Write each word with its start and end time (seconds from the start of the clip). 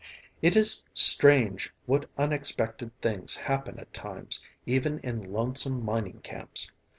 It 0.41 0.55
is 0.55 0.87
strange 0.95 1.71
what 1.85 2.09
unexpected 2.17 2.89
things 3.01 3.35
happen 3.35 3.77
at 3.77 3.93
times, 3.93 4.41
even 4.65 4.97
in 5.03 5.31
lonesome 5.31 5.85
mining 5.85 6.21
camps. 6.23 6.71